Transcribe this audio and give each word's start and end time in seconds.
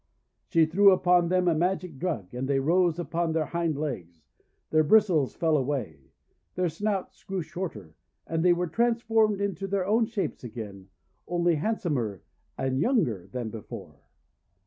She 0.47 0.65
threw 0.65 0.89
upon 0.89 1.29
them 1.29 1.47
a 1.47 1.53
magic 1.53 1.99
drug, 1.99 2.33
and 2.33 2.47
they 2.47 2.59
rose 2.59 2.97
upon 2.97 3.33
their 3.33 3.45
hind 3.45 3.77
legs. 3.77 4.23
Their 4.71 4.83
bristles 4.83 5.35
fell 5.35 5.55
away; 5.55 5.99
their 6.55 6.69
snouts 6.69 7.23
grew 7.23 7.43
shorter. 7.43 7.93
And 8.25 8.43
they 8.43 8.51
were 8.53 8.65
transformed 8.65 9.39
into 9.39 9.67
their 9.67 9.85
own 9.85 10.07
shapes 10.07 10.43
again, 10.43 10.87
only 11.27 11.53
handsomer 11.53 12.23
and 12.57 12.79
younger 12.79 13.27
than 13.31 13.51
before. 13.51 13.99